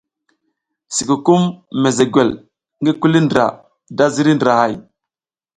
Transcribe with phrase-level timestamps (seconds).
[0.95, 1.41] Sikukum
[1.81, 2.29] mezegwel
[2.81, 3.45] ngi kuli ndra
[3.97, 4.73] da ziriy ndrahay.